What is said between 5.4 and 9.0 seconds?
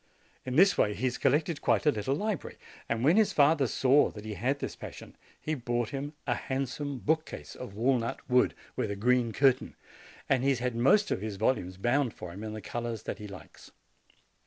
bought him a handsome bookcase of walnut wood, with a